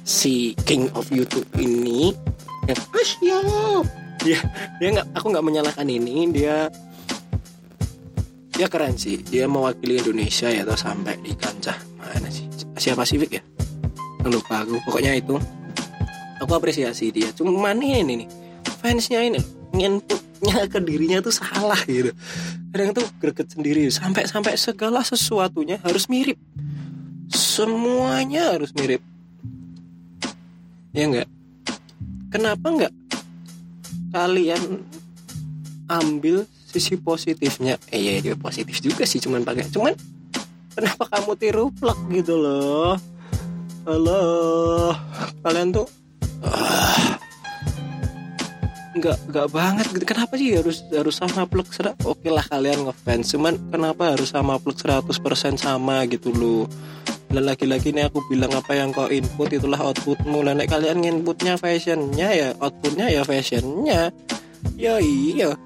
si 0.04 0.52
King 0.68 0.92
of 0.92 1.08
YouTube 1.08 1.48
ini. 1.56 2.12
Ya 2.68 2.76
siap 3.00 3.84
dia 4.20 4.40
dia 4.76 4.88
nggak 5.00 5.08
aku 5.16 5.26
nggak 5.32 5.46
menyalahkan 5.48 5.88
ini. 5.88 6.28
Dia 6.28 6.68
dia 8.52 8.66
keren 8.68 9.00
sih. 9.00 9.24
Dia 9.24 9.48
mewakili 9.48 9.96
Indonesia 9.96 10.52
ya 10.52 10.68
atau 10.68 10.76
sampai 10.76 11.16
di 11.24 11.32
kancah 11.32 11.76
mana 11.96 12.28
sih? 12.28 12.44
Asia 12.76 12.92
Pasifik 12.92 13.40
ya? 13.40 13.42
Lupa 14.28 14.60
aku. 14.68 14.76
Pokoknya 14.84 15.16
itu 15.16 15.40
aku 16.36 16.52
apresiasi 16.52 17.08
dia. 17.08 17.32
Cuman 17.32 17.80
ini 17.80 18.24
nih 18.24 18.28
fansnya 18.84 19.24
ini 19.24 19.40
nginputnya 20.40 20.68
ke 20.72 20.78
dirinya 20.80 21.18
tuh 21.20 21.34
salah 21.36 21.78
gitu. 21.84 22.12
Kadang 22.72 22.90
tuh 22.96 23.06
greget 23.20 23.48
sendiri. 23.52 23.86
Sampai 23.92 24.24
sampai 24.24 24.56
segala 24.56 25.04
sesuatunya 25.04 25.76
harus 25.84 26.08
mirip. 26.08 26.40
Semuanya 27.30 28.56
harus 28.56 28.72
mirip. 28.74 29.04
Ya 30.90 31.06
enggak 31.06 31.30
kenapa 32.30 32.66
enggak 32.70 32.94
kalian 34.14 34.86
ambil 35.90 36.46
sisi 36.70 36.94
positifnya? 36.94 37.76
Eh 37.90 37.98
ya 37.98 38.22
dia 38.22 38.34
positif 38.38 38.78
juga 38.78 39.02
sih 39.02 39.18
cuman 39.18 39.42
pakai 39.42 39.66
cuman 39.70 39.94
kenapa 40.74 41.10
kamu 41.10 41.32
tiru 41.36 41.64
plak 41.74 41.98
gitu 42.14 42.38
loh? 42.38 42.94
Halo? 43.86 44.22
Kalian 45.42 45.74
tuh 45.74 45.86
uh, 46.46 47.19
nggak 49.00 49.18
nggak 49.32 49.48
banget. 49.50 49.86
Gitu 49.96 50.04
kenapa 50.04 50.32
sih 50.36 50.54
harus 50.54 50.84
harus 50.92 51.16
sama 51.16 51.48
plug 51.48 51.68
serat 51.72 51.96
oke 52.04 52.28
lah 52.28 52.44
kalian 52.46 52.86
ngefans. 52.86 53.32
Cuman 53.32 53.56
kenapa 53.72 54.14
harus 54.14 54.30
sama 54.30 54.60
plug 54.60 54.76
100% 54.76 55.56
sama 55.56 56.04
gitu 56.06 56.30
loh? 56.30 56.68
Dan 57.30 57.46
lagi-lagi 57.46 57.94
ini 57.94 58.04
aku 58.04 58.20
bilang 58.26 58.50
apa 58.52 58.74
yang 58.74 58.90
kau 58.90 59.06
input 59.08 59.48
itulah 59.50 59.78
outputmu. 59.80 60.44
Lah 60.44 60.54
kalian 60.54 61.00
inputnya 61.02 61.56
fashionnya 61.56 62.28
ya 62.30 62.48
outputnya 62.60 63.06
ya 63.08 63.22
fashionnya. 63.24 64.12
Ya 64.76 65.00
iya. 65.00 65.56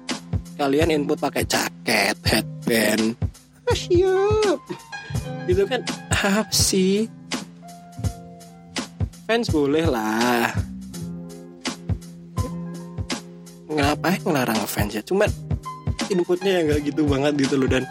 Kalian 0.55 1.03
input 1.03 1.19
pakai 1.19 1.43
jaket 1.43 2.15
headband. 2.23 3.19
Siap 3.75 4.59
itu 5.45 5.63
kan? 5.67 5.81
Apa 6.25 6.53
sih. 6.53 7.09
Fans 9.25 9.49
boleh 9.49 9.89
lah 9.89 10.74
ngapain 13.69 14.21
ngelarang 14.21 14.57
ngefans 14.61 14.91
ya? 14.97 15.03
Cuman 15.05 15.29
inputnya 16.09 16.61
ya 16.61 16.61
nggak 16.69 16.79
gitu 16.93 17.01
banget 17.09 17.33
gitu 17.47 17.55
loh 17.57 17.69
dan. 17.69 17.83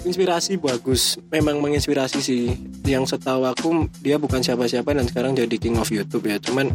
Inspirasi 0.00 0.56
bagus. 0.56 1.20
Memang 1.28 1.60
menginspirasi 1.60 2.18
sih. 2.24 2.56
Yang 2.88 3.16
setahu 3.16 3.44
aku 3.44 3.68
dia 4.00 4.16
bukan 4.16 4.40
siapa-siapa 4.40 4.96
dan 4.96 5.04
sekarang 5.04 5.36
jadi 5.36 5.52
king 5.60 5.76
of 5.76 5.92
YouTube 5.92 6.24
ya. 6.24 6.40
Cuman 6.40 6.72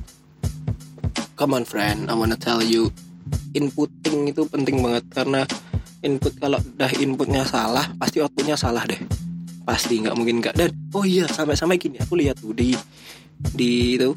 come 1.34 1.58
on 1.58 1.66
friend. 1.66 2.06
I 2.06 2.14
wanna 2.14 2.38
tell 2.38 2.62
you 2.62 2.94
inputting 3.58 4.30
itu 4.30 4.46
penting 4.46 4.86
banget. 4.86 5.10
Karena 5.10 5.42
input 6.06 6.38
kalau 6.38 6.62
udah 6.62 6.92
inputnya 7.02 7.42
salah 7.50 7.90
pasti 7.98 8.22
outputnya 8.22 8.54
salah 8.54 8.86
deh. 8.86 9.02
Pasti 9.66 10.06
nggak 10.06 10.14
mungkin 10.14 10.46
nggak. 10.46 10.54
Dan 10.54 10.70
oh 10.94 11.02
iya 11.02 11.26
sampai-sampai 11.26 11.82
gini 11.82 11.98
aku 11.98 12.22
lihat 12.22 12.38
tuh 12.38 12.54
di 12.54 12.78
di 13.58 13.98
itu 13.98 14.14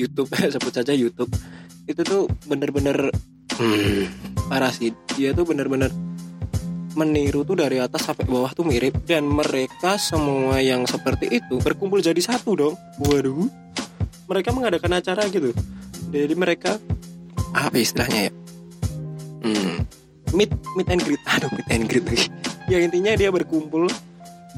YouTube. 0.00 0.32
Sebut 0.56 0.72
saja 0.72 0.96
YouTube 0.96 1.28
itu 1.84 2.00
tuh 2.00 2.22
bener-bener 2.48 3.12
hmm, 3.60 4.08
parah 4.48 4.72
sih. 4.72 4.92
Dia 5.16 5.36
tuh 5.36 5.44
bener-bener 5.44 5.92
meniru 6.94 7.42
tuh 7.42 7.58
dari 7.58 7.82
atas 7.82 8.06
sampai 8.06 8.24
bawah 8.24 8.50
tuh 8.56 8.64
mirip. 8.64 9.04
Dan 9.04 9.28
mereka 9.28 10.00
semua 10.00 10.60
yang 10.64 10.88
seperti 10.88 11.28
itu 11.42 11.60
berkumpul 11.60 12.00
jadi 12.00 12.18
satu 12.20 12.56
dong. 12.56 12.74
Waduh. 13.04 13.48
Mereka 14.24 14.56
mengadakan 14.56 14.96
acara 14.96 15.28
gitu. 15.28 15.52
Jadi 16.08 16.34
mereka 16.38 16.80
apa 17.52 17.76
istilahnya 17.76 18.30
ya? 18.30 18.32
Hmm, 19.44 19.84
meet 20.32 20.50
meet 20.80 20.88
and 20.88 21.02
greet. 21.04 21.20
Aduh 21.28 21.52
meet 21.52 21.68
and 21.68 21.84
greet 21.84 22.04
lagi. 22.08 22.26
Ya 22.64 22.80
intinya 22.80 23.12
dia 23.12 23.28
berkumpul 23.28 23.92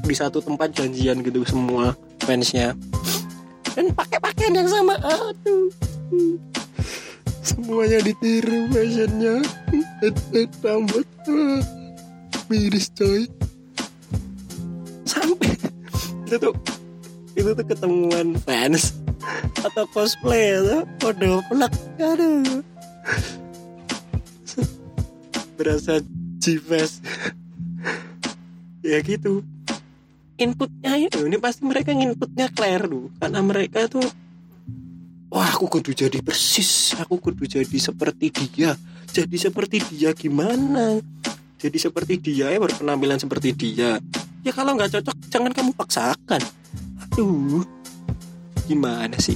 di 0.07 0.15
satu 0.15 0.39
tempat 0.39 0.71
janjian 0.71 1.19
gitu 1.19 1.43
semua 1.43 1.91
fansnya. 2.23 2.71
Dan 3.75 3.91
pakai 3.91 4.23
pakaian 4.23 4.55
yang 4.55 4.69
sama. 4.71 4.95
Aduh 5.03 5.67
semuanya 7.47 8.03
ditiru 8.03 8.67
fashionnya. 8.75 9.39
Rambut. 10.59 11.07
Miris 12.51 12.91
coy. 12.95 13.27
Sampai 15.07 15.55
itu 16.27 16.35
tuh 16.35 16.55
itu 17.39 17.49
tuh 17.55 17.65
ketemuan 17.67 18.35
fans 18.43 18.99
atau 19.63 19.87
cosplay 19.95 20.59
atau 20.59 20.83
kode 20.99 21.39
plak 21.47 21.73
aduh. 21.99 22.63
Berasa 25.55 26.03
jives 26.43 26.99
ya 28.83 28.99
gitu. 29.03 29.43
Inputnya 30.37 31.01
ini 31.01 31.37
pasti 31.41 31.65
mereka 31.65 31.95
inputnya 31.95 32.51
Claire 32.53 32.85
dulu. 32.85 33.09
Karena 33.17 33.41
mereka 33.41 33.89
tuh 33.89 34.05
wah 35.31 35.49
aku 35.53 35.79
kudu 35.79 35.91
jadi 35.93 36.19
persis. 36.23 36.95
Aku 36.99 37.19
kudu 37.19 37.47
jadi 37.47 37.77
seperti 37.77 38.31
dia. 38.31 38.75
Jadi 39.11 39.37
seperti 39.39 39.77
dia 39.91 40.11
gimana? 40.13 40.99
Jadi 41.57 41.77
seperti 41.81 42.21
dia 42.21 42.53
ya 42.53 42.59
berpenampilan 42.61 43.17
seperti 43.17 43.49
dia. 43.55 43.97
Ya 44.45 44.51
kalau 44.53 44.77
nggak 44.77 44.99
cocok 44.99 45.15
jangan 45.33 45.51
kamu 45.51 45.71
paksakan. 45.73 46.41
Aduh 47.01 47.65
gimana 48.67 49.15
sih? 49.17 49.35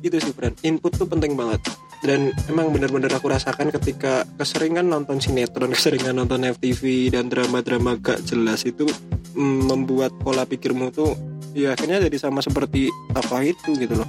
Itu 0.00 0.16
sih 0.20 0.32
friend 0.32 0.56
input 0.64 0.96
tuh 0.96 1.08
penting 1.08 1.36
banget. 1.36 1.60
Dan 2.04 2.36
emang 2.52 2.68
benar-benar 2.68 3.16
aku 3.16 3.32
rasakan 3.32 3.72
ketika 3.72 4.28
keseringan 4.36 4.84
nonton 4.84 5.24
sinetron 5.24 5.72
keseringan 5.76 6.20
nonton 6.20 6.44
FTV 6.44 7.12
dan 7.12 7.32
drama-drama 7.32 7.96
gak 7.96 8.20
jelas 8.28 8.64
itu 8.68 8.84
mm, 9.32 9.72
membuat 9.72 10.12
pola 10.20 10.44
pikirmu 10.44 10.92
tuh 10.92 11.16
ya 11.56 11.72
akhirnya 11.72 12.02
jadi 12.04 12.16
sama 12.18 12.44
seperti 12.44 12.92
apa 13.14 13.46
itu 13.46 13.72
gitu 13.78 13.94
loh 13.96 14.08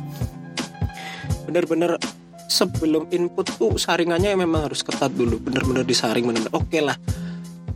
benar-benar 1.45 2.01
sebelum 2.45 3.09
input 3.09 3.45
tuh 3.57 3.73
saringannya 3.75 4.37
memang 4.37 4.69
harus 4.69 4.85
ketat 4.85 5.09
dulu 5.13 5.41
benar-benar 5.41 5.81
disaring 5.85 6.25
benar 6.29 6.45
oke 6.53 6.69
okay 6.69 6.81
lah. 6.81 6.97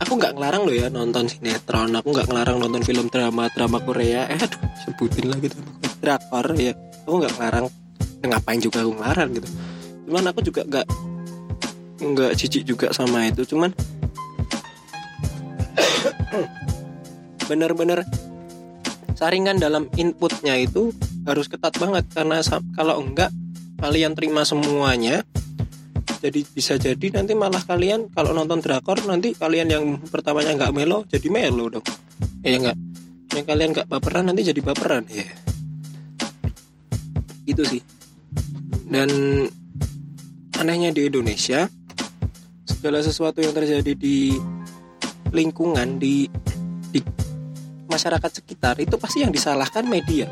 Aku 0.00 0.16
nggak 0.16 0.32
ngelarang 0.32 0.64
loh 0.64 0.72
ya 0.72 0.88
nonton 0.88 1.28
sinetron 1.28 1.92
aku 1.92 2.16
nggak 2.16 2.32
ngelarang 2.32 2.56
nonton 2.56 2.80
film 2.80 3.12
drama 3.12 3.52
drama 3.52 3.84
Korea. 3.84 4.24
Eh 4.32 4.40
aduh 4.40 4.60
sebutin 4.80 5.28
lagi 5.28 5.52
tuh. 5.52 5.60
Drakor 6.00 6.56
ya. 6.56 6.72
Aku 7.04 7.20
nggak 7.20 7.36
ngelarang. 7.36 7.68
Ngapain 8.24 8.60
juga 8.64 8.80
aku 8.80 8.96
ngelarang 8.96 9.28
gitu. 9.36 9.48
Cuman 10.08 10.24
aku 10.32 10.40
juga 10.40 10.64
nggak 10.64 10.86
nggak 12.00 12.32
jijik 12.32 12.64
juga 12.64 12.96
sama 12.96 13.28
itu. 13.28 13.44
Cuman 13.44 13.76
bener-bener 17.52 18.00
saringan 19.20 19.60
dalam 19.60 19.84
inputnya 20.00 20.56
itu 20.56 20.96
harus 21.28 21.44
ketat 21.44 21.76
banget. 21.76 22.08
Karena 22.08 22.40
kalau 22.72 23.04
enggak 23.04 23.28
kalian 23.80 24.12
terima 24.12 24.44
semuanya 24.44 25.24
jadi 26.20 26.44
bisa 26.52 26.76
jadi 26.76 27.16
nanti 27.16 27.32
malah 27.32 27.64
kalian 27.64 28.12
kalau 28.12 28.36
nonton 28.36 28.60
drakor 28.60 29.00
nanti 29.08 29.32
kalian 29.32 29.72
yang 29.72 29.84
pertamanya 30.04 30.52
nggak 30.52 30.72
melo 30.76 31.08
jadi 31.08 31.32
melo 31.32 31.72
dong. 31.72 31.86
Ya 32.44 32.60
enggak 32.60 32.76
yang 33.32 33.46
kalian 33.48 33.70
nggak 33.72 33.88
baperan 33.88 34.28
nanti 34.28 34.44
jadi 34.44 34.60
baperan 34.60 35.08
ya 35.08 35.24
itu 37.48 37.62
sih. 37.64 37.82
Dan 38.90 39.08
anehnya 40.60 40.92
di 40.92 41.08
Indonesia 41.08 41.64
segala 42.68 43.00
sesuatu 43.00 43.40
yang 43.40 43.56
terjadi 43.56 43.96
di 43.96 44.36
lingkungan 45.32 45.96
di 45.96 46.28
di 46.92 47.00
masyarakat 47.88 48.44
sekitar 48.44 48.76
itu 48.76 49.00
pasti 49.00 49.24
yang 49.24 49.32
disalahkan 49.32 49.88
media. 49.88 50.28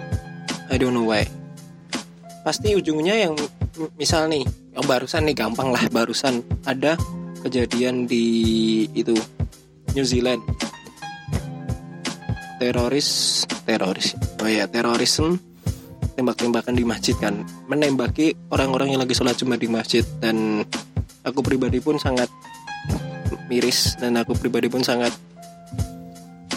I 0.69 0.77
don't 0.77 0.93
know 0.93 1.09
why 1.09 1.38
pasti 2.49 2.73
ujungnya 2.73 3.29
yang 3.29 3.37
misal 4.01 4.25
nih 4.25 4.41
yang 4.73 4.85
barusan 4.89 5.29
nih 5.29 5.37
gampang 5.37 5.69
lah. 5.69 5.85
Barusan 5.93 6.41
ada 6.65 6.97
kejadian 7.45 8.09
di 8.09 8.89
itu 8.97 9.13
New 9.93 10.07
Zealand. 10.09 10.41
Teroris 12.57 13.45
teroris. 13.69 14.17
Oh 14.41 14.49
ya 14.49 14.65
terorisme 14.65 15.37
tembak-tembakan 16.17 16.73
di 16.73 16.89
masjid 16.89 17.13
kan. 17.21 17.45
Menembaki 17.69 18.33
orang-orang 18.49 18.97
yang 18.97 19.05
lagi 19.05 19.13
sholat 19.13 19.37
jumat 19.37 19.61
di 19.61 19.69
masjid. 19.69 20.01
Dan 20.17 20.65
aku 21.29 21.45
pribadi 21.45 21.85
pun 21.85 22.01
sangat 22.01 22.33
miris 23.53 24.01
dan 24.01 24.17
aku 24.17 24.33
pribadi 24.33 24.73
pun 24.73 24.81
sangat 24.81 25.13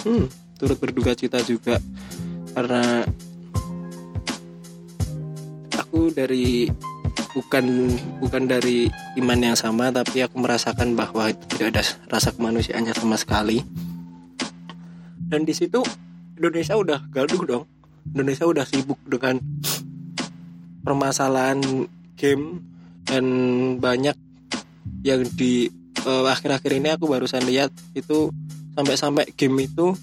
hmm, 0.07 0.55
turut 0.55 0.79
berduka 0.79 1.11
cita 1.19 1.43
juga. 1.43 1.83
Karena 2.55 3.03
dari 6.11 6.69
bukan 7.31 7.65
bukan 8.19 8.43
dari 8.47 8.91
iman 9.19 9.39
yang 9.39 9.57
sama 9.57 9.87
tapi 9.91 10.23
aku 10.23 10.35
merasakan 10.39 10.99
bahwa 10.99 11.31
itu 11.31 11.43
tidak 11.55 11.67
ada 11.75 11.83
rasa 12.11 12.35
kemanusiaannya 12.35 12.91
sama 12.91 13.15
sekali 13.15 13.63
dan 15.31 15.47
di 15.47 15.55
situ 15.55 15.79
Indonesia 16.35 16.75
udah 16.75 17.07
gaduh 17.07 17.41
dong 17.47 17.63
Indonesia 18.11 18.43
udah 18.43 18.65
sibuk 18.67 18.99
dengan 19.07 19.39
permasalahan 20.83 21.87
game 22.19 22.59
dan 23.07 23.25
banyak 23.79 24.17
yang 25.05 25.23
di 25.37 25.69
eh, 26.03 26.25
akhir-akhir 26.27 26.71
ini 26.77 26.89
aku 26.97 27.07
barusan 27.07 27.45
lihat 27.47 27.71
itu 27.95 28.33
sampai-sampai 28.75 29.31
game 29.37 29.67
itu 29.67 29.93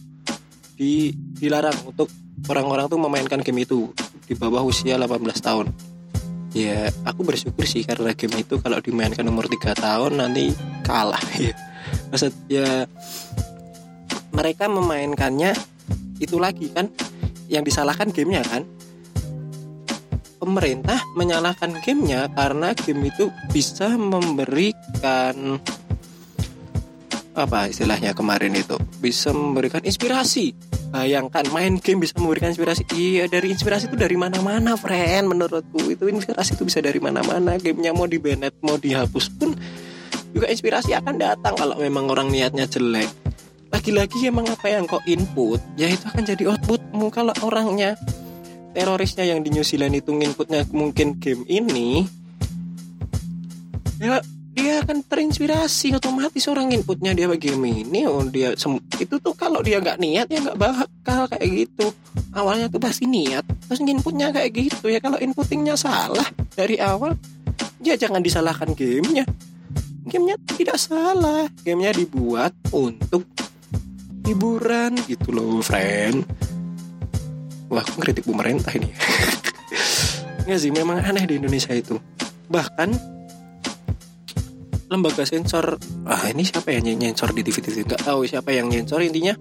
di 0.79 1.11
dilarang 1.13 1.75
untuk 1.91 2.07
orang-orang 2.47 2.87
tuh 2.87 3.01
memainkan 3.03 3.43
game 3.43 3.67
itu 3.67 3.91
di 4.29 4.35
bawah 4.39 4.63
usia 4.63 4.95
18 4.95 5.25
tahun. 5.43 5.67
Ya, 6.57 6.89
aku 7.05 7.29
bersyukur 7.29 7.69
sih 7.69 7.85
karena 7.85 8.17
game 8.17 8.41
itu 8.41 8.57
kalau 8.65 8.81
dimainkan 8.81 9.29
umur 9.29 9.45
3 9.53 9.77
tahun 9.77 10.13
nanti 10.17 10.49
kalah 10.81 11.21
ya. 11.45 11.53
Maksud 12.09 12.33
ya 12.49 12.89
mereka 14.33 14.65
memainkannya 14.69 15.53
itu 16.17 16.41
lagi 16.41 16.73
kan? 16.73 16.89
Yang 17.53 17.73
disalahkan 17.73 18.13
gamenya 18.13 18.45
kan? 18.49 18.65
Pemerintah 20.41 21.05
menyalahkan 21.19 21.85
gamenya 21.85 22.33
karena 22.33 22.73
game 22.73 23.13
itu 23.13 23.29
bisa 23.53 23.93
memberikan 24.01 25.61
apa 27.39 27.71
istilahnya 27.71 28.19
kemarin 28.19 28.51
itu 28.59 28.75
bisa 28.99 29.31
memberikan 29.31 29.79
inspirasi 29.87 30.51
bayangkan 30.89 31.45
main 31.53 31.77
game 31.79 32.03
bisa 32.03 32.17
memberikan 32.17 32.51
inspirasi. 32.53 32.85
Iya 32.97 33.29
dari 33.29 33.53
inspirasi 33.53 33.93
itu 33.93 33.97
dari 33.97 34.17
mana-mana 34.17 34.75
friend 34.75 35.29
menurutku. 35.29 35.93
Itu 35.93 36.09
inspirasi 36.09 36.57
itu 36.57 36.65
bisa 36.65 36.81
dari 36.81 36.99
mana-mana. 36.99 37.61
Gamenya 37.61 37.93
mau 37.93 38.09
di 38.09 38.19
banned 38.21 38.57
mau 38.65 38.77
dihapus 38.81 39.27
pun 39.37 39.53
juga 40.33 40.49
inspirasi 40.49 40.93
akan 40.97 41.15
datang 41.17 41.55
kalau 41.57 41.77
memang 41.81 42.09
orang 42.09 42.29
niatnya 42.33 42.69
jelek. 42.69 43.09
Lagi-lagi 43.69 44.17
emang 44.25 44.49
apa 44.49 44.73
yang 44.73 44.89
kau 44.89 45.01
input 45.05 45.61
ya 45.77 45.93
itu 45.93 46.05
akan 46.09 46.25
jadi 46.25 46.45
outputmu. 46.57 47.13
Kalau 47.13 47.37
orangnya 47.45 47.97
terorisnya 48.73 49.29
yang 49.29 49.45
di 49.45 49.53
New 49.53 49.65
Zealand 49.65 49.97
itu 49.97 50.13
inputnya 50.17 50.65
mungkin 50.73 51.21
game 51.21 51.45
ini 51.49 52.09
ya 53.99 54.23
akan 54.83 55.05
terinspirasi 55.07 55.95
otomatis 55.99 56.45
orang 56.47 56.71
inputnya 56.73 57.15
dia 57.17 57.27
game 57.35 57.83
ini 57.87 58.07
oh 58.07 58.23
dia 58.27 58.55
itu 58.55 59.15
tuh 59.19 59.35
kalau 59.35 59.63
dia 59.63 59.83
nggak 59.83 59.99
niat 59.99 60.27
ya 60.31 60.39
nggak 60.45 60.59
bakal 60.59 61.27
kayak 61.31 61.67
gitu. 61.67 61.91
Awalnya 62.35 62.71
tuh 62.71 62.79
pasti 62.79 63.11
niat 63.11 63.43
terus 63.67 63.83
inputnya 63.83 64.31
kayak 64.31 64.51
gitu. 64.55 64.87
Ya 64.91 65.03
kalau 65.03 65.19
inputingnya 65.19 65.75
salah 65.75 66.27
dari 66.55 66.79
awal 66.79 67.19
ya 67.83 67.99
jangan 67.99 68.23
disalahkan 68.23 68.73
gamenya. 68.75 69.27
Gamenya 70.09 70.37
tidak 70.55 70.79
salah 70.81 71.51
gamenya 71.67 71.93
dibuat 71.99 72.55
untuk 72.71 73.27
hiburan 74.25 74.95
gitu 75.09 75.35
loh 75.35 75.61
friend. 75.65 76.23
Wah 77.69 77.85
aku 77.85 78.01
ngeritik 78.01 78.25
pemerintah 78.25 78.73
ini. 78.73 78.89
Nggak 80.49 80.61
sih 80.65 80.73
memang 80.73 81.05
aneh 81.05 81.29
di 81.29 81.37
Indonesia 81.37 81.77
itu. 81.77 82.01
Bahkan 82.49 83.18
lembaga 84.89 85.25
sensor 85.29 85.77
ah 86.09 86.25
ini 86.33 86.45
siapa 86.45 86.73
yang 86.73 86.89
nyensor 86.97 87.33
di 87.37 87.45
TV 87.45 87.61
TV 87.61 87.77
nggak 87.85 88.09
tahu 88.09 88.25
siapa 88.25 88.51
yang 88.53 88.73
nyensor 88.73 89.05
intinya 89.05 89.37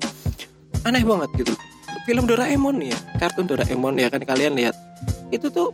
aneh 0.84 1.04
banget 1.04 1.30
gitu 1.40 1.54
film 2.08 2.24
Doraemon 2.28 2.84
ya 2.84 2.96
kartun 3.20 3.48
Doraemon 3.48 4.00
ya 4.00 4.08
kan 4.12 4.24
kalian 4.24 4.56
lihat 4.56 4.76
itu 5.32 5.48
tuh 5.52 5.72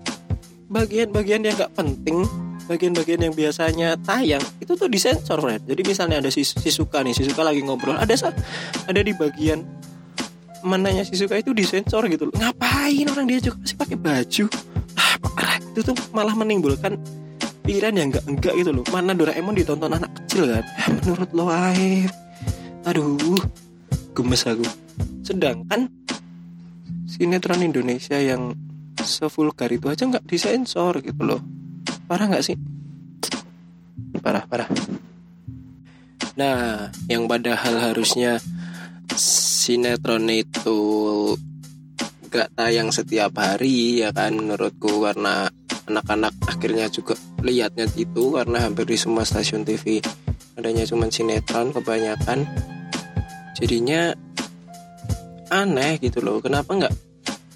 bagian-bagian 0.70 1.46
yang 1.46 1.54
nggak 1.58 1.74
penting 1.78 2.26
bagian-bagian 2.66 3.20
yang 3.30 3.34
biasanya 3.36 4.00
tayang 4.02 4.42
itu 4.64 4.74
tuh 4.80 4.88
disensor 4.88 5.36
Fred. 5.44 5.68
Jadi 5.68 5.82
misalnya 5.84 6.24
ada 6.24 6.32
si, 6.32 6.48
si 6.48 6.72
Suka 6.72 7.04
nih, 7.04 7.12
si 7.12 7.28
Suka 7.28 7.44
lagi 7.44 7.60
ngobrol, 7.60 8.00
ada 8.00 8.16
ada 8.88 9.00
di 9.04 9.12
bagian 9.12 9.68
mananya 10.64 11.04
si 11.04 11.20
Suka 11.20 11.36
itu 11.36 11.52
disensor 11.52 12.08
gitu. 12.08 12.32
Ngapain 12.32 13.06
orang 13.12 13.28
dia 13.28 13.40
juga 13.44 13.60
masih 13.60 13.76
pakai 13.76 13.98
baju? 14.00 14.46
Ah. 14.96 15.16
Itu 15.74 15.82
tuh 15.92 15.98
malah 16.14 16.38
menimbulkan 16.38 16.96
pikiran 17.63 17.95
yang 17.95 18.08
enggak 18.12 18.26
enggak 18.28 18.54
gitu 18.60 18.71
loh. 18.76 18.84
Mana 18.91 19.15
Doraemon 19.15 19.56
ditonton 19.56 19.95
anak 19.95 20.12
kecil 20.23 20.52
kan? 20.52 20.63
Ah, 20.78 20.88
menurut 20.91 21.30
lo 21.32 21.45
air. 21.49 22.12
Aduh, 22.84 23.39
gemes 24.13 24.43
aku. 24.43 24.67
Sedangkan 25.23 25.88
sinetron 27.08 27.63
Indonesia 27.63 28.19
yang 28.19 28.58
sevulgar 29.04 29.69
itu 29.69 29.86
aja 29.91 30.08
nggak 30.08 30.26
disensor 30.26 30.97
gitu 31.04 31.21
loh 31.21 31.41
parah 32.08 32.26
nggak 32.26 32.45
sih 32.45 32.58
parah 34.23 34.45
parah 34.47 34.69
nah 36.34 36.89
yang 37.06 37.30
padahal 37.30 37.93
harusnya 37.93 38.41
sinetron 39.13 40.26
itu 40.34 40.80
gak 42.34 42.49
tayang 42.58 42.89
setiap 42.89 43.38
hari 43.38 44.02
ya 44.02 44.10
kan 44.10 44.34
menurutku 44.34 45.06
karena 45.06 45.54
anak-anak 45.88 46.34
akhirnya 46.48 46.88
juga 46.88 47.19
lihatnya 47.43 47.88
itu 48.00 48.36
karena 48.36 48.63
hampir 48.63 48.88
di 48.88 48.96
semua 48.96 49.28
stasiun 49.28 49.67
TV 49.67 50.00
adanya 50.58 50.86
cuma 50.86 51.10
sinetron 51.10 51.74
kebanyakan. 51.74 52.46
Jadinya 53.58 54.13
aneh 55.50 55.98
gitu 56.02 56.22
loh. 56.22 56.41
Kenapa 56.41 56.74
nggak 56.74 56.93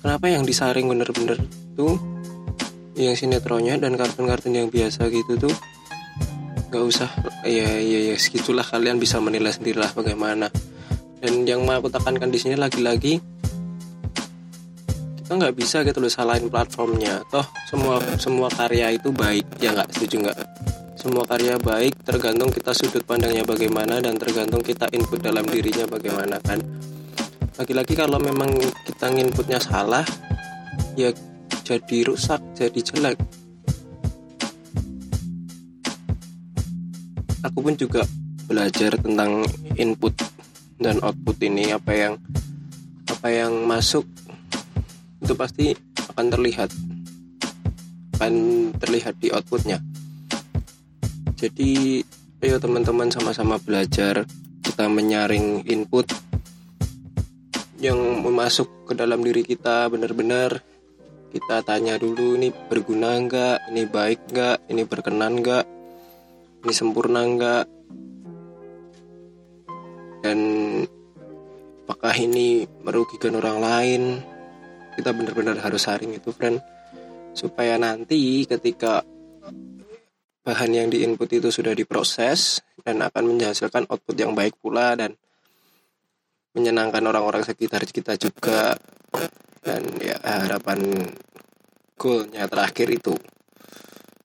kenapa 0.01 0.25
yang 0.29 0.43
disaring 0.45 0.85
bener-bener 0.89 1.37
tuh 1.77 1.97
yang 2.97 3.13
sinetronnya 3.13 3.77
dan 3.77 3.93
kartun-kartun 3.93 4.57
yang 4.57 4.67
biasa 4.73 5.09
gitu 5.13 5.37
tuh 5.37 5.53
nggak 6.67 6.83
usah 6.83 7.09
ya 7.45 7.79
ya 7.79 7.99
ya 8.11 8.15
segitulah 8.17 8.65
kalian 8.65 8.97
bisa 8.97 9.21
menilai 9.21 9.53
sendirilah 9.53 9.93
bagaimana. 9.93 10.49
Dan 11.17 11.49
yang 11.49 11.65
mau 11.65 11.81
aku 11.81 11.89
tekankan 11.89 12.29
di 12.29 12.37
sini 12.37 12.53
lagi-lagi 12.53 13.17
kita 15.27 15.43
nggak 15.43 15.59
bisa 15.59 15.83
gitu 15.83 15.99
loh 15.99 16.07
salahin 16.07 16.47
platformnya. 16.47 17.19
Toh 17.27 17.43
semua 17.67 17.99
semua 18.15 18.47
karya 18.47 18.95
itu 18.95 19.11
baik. 19.11 19.59
Ya 19.59 19.75
nggak? 19.75 19.91
Setuju 19.91 20.23
nggak? 20.23 20.37
Semua 20.95 21.27
karya 21.27 21.59
baik 21.59 21.99
tergantung 22.07 22.47
kita 22.47 22.71
sudut 22.71 23.03
pandangnya 23.03 23.43
bagaimana 23.43 23.99
dan 23.99 24.15
tergantung 24.15 24.63
kita 24.63 24.87
input 24.95 25.19
dalam 25.19 25.43
dirinya 25.43 25.83
bagaimana 25.83 26.39
kan? 26.39 26.63
Lagi-lagi 27.59 27.91
kalau 27.99 28.23
memang 28.23 28.55
kita 28.87 29.11
inputnya 29.11 29.59
salah 29.59 30.07
ya 30.95 31.11
jadi 31.67 31.97
rusak 32.07 32.39
jadi 32.55 32.79
jelek. 32.79 33.19
Aku 37.43 37.59
pun 37.59 37.75
juga 37.75 38.07
belajar 38.47 38.95
tentang 38.95 39.43
input 39.75 40.15
dan 40.79 41.03
output 41.03 41.35
ini 41.43 41.75
apa 41.75 41.91
yang 41.91 42.13
apa 43.11 43.27
yang 43.27 43.67
masuk 43.67 44.07
itu 45.27 45.35
pasti 45.35 45.75
akan 46.15 46.31
terlihat. 46.31 46.71
Akan 48.15 48.33
terlihat 48.79 49.19
di 49.19 49.27
outputnya. 49.27 49.83
Jadi 51.35 51.99
ayo 52.39 52.55
teman-teman 52.63 53.11
sama-sama 53.11 53.59
belajar. 53.59 54.23
Kita 54.63 54.87
menyaring 54.87 55.67
input 55.67 56.07
yang 57.83 58.23
masuk 58.23 58.87
ke 58.87 58.95
dalam 58.95 59.19
diri 59.19 59.43
kita 59.43 59.91
benar-benar. 59.91 60.63
Kita 61.27 61.59
tanya 61.67 61.99
dulu 61.99 62.39
ini 62.39 62.55
berguna 62.71 63.19
enggak 63.19 63.67
ini 63.67 63.83
baik 63.83 64.31
enggak 64.31 64.63
ini 64.71 64.87
berkenan 64.87 65.43
enggak 65.43 65.67
ini 66.63 66.71
sempurna 66.71 67.27
enggak 67.27 67.67
dan 70.23 70.39
apakah 71.83 72.15
ini 72.15 72.63
merugikan 72.79 73.35
orang 73.35 73.59
lain 73.59 74.03
kita 74.97 75.13
benar-benar 75.13 75.61
harus 75.61 75.85
saring 75.85 76.17
itu 76.17 76.33
friend 76.33 76.57
supaya 77.37 77.77
nanti 77.77 78.49
ketika 78.49 79.05
bahan 80.41 80.71
yang 80.73 80.87
diinput 80.89 81.29
itu 81.37 81.53
sudah 81.53 81.77
diproses 81.77 82.65
dan 82.81 83.03
akan 83.03 83.35
menghasilkan 83.35 83.85
output 83.91 84.15
yang 84.15 84.31
baik 84.31 84.57
pula 84.57 84.97
dan 84.97 85.13
menyenangkan 86.57 87.05
orang-orang 87.05 87.43
sekitar 87.45 87.85
kita 87.85 88.17
juga. 88.17 88.73
Dan 89.61 89.83
ya 89.99 90.15
harapan 90.23 90.79
goalnya 91.99 92.47
terakhir 92.47 92.87
itu. 92.89 93.13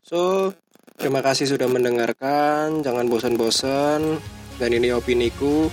So 0.07 0.55
terima 0.95 1.21
kasih 1.21 1.51
sudah 1.51 1.67
mendengarkan. 1.67 2.81
Jangan 2.87 3.11
bosan-bosan. 3.11 4.23
Dan 4.63 4.71
ini 4.71 4.95
opiniku. 4.95 5.67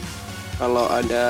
Kalau 0.58 0.90
ada 0.90 1.28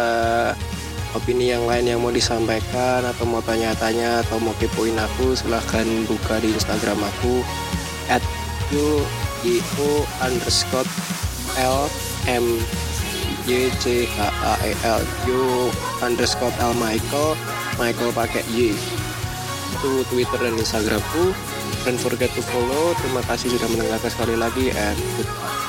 opini 1.18 1.50
yang 1.50 1.66
lain 1.66 1.90
yang 1.90 2.00
mau 2.02 2.14
disampaikan 2.14 3.02
atau 3.02 3.26
mau 3.26 3.42
tanya-tanya 3.42 4.22
atau 4.26 4.38
mau 4.38 4.54
kepoin 4.62 4.94
aku 4.98 5.34
silahkan 5.34 5.86
buka 6.06 6.38
di 6.42 6.54
Instagram 6.54 7.02
aku 7.02 7.42
at 8.10 8.22
u 8.70 9.02
underscore 10.22 10.86
l 11.58 11.90
m 12.30 12.46
y 13.50 13.74
c 13.82 14.06
h 14.06 14.18
a 14.22 14.54
e 14.62 14.72
l 14.86 15.02
u 15.26 15.74
underscore 16.06 16.54
l 16.62 16.74
Michael 16.78 17.34
Michael 17.82 18.12
pakai 18.14 18.46
y. 18.54 18.76
Itu 19.80 20.06
Twitter 20.10 20.38
dan 20.38 20.54
Instagramku 20.60 21.34
don't 21.88 21.98
forget 21.98 22.30
to 22.36 22.44
follow. 22.52 22.92
Terima 23.00 23.24
kasih 23.26 23.56
sudah 23.56 23.70
mendengarkan 23.72 24.12
sekali 24.12 24.36
lagi 24.36 24.70
and 24.76 25.00
goodbye 25.18 25.69